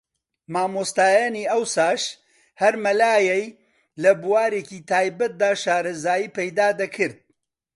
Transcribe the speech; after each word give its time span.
مامۆستایانی 0.53 1.49
ئەوساش 1.51 2.01
ھەر 2.61 2.73
مەلایەی 2.83 3.45
لە 4.01 4.11
بوارێکی 4.21 4.85
تایبەتدا 4.89 5.51
شارەزایی 5.63 6.33
پەیدا 6.37 6.67
دەکرد 6.81 7.17